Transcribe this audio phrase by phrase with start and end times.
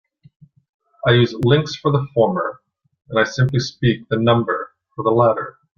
[1.07, 2.59] I use "links" for the former
[3.11, 5.59] and I simply speak the number for the latter.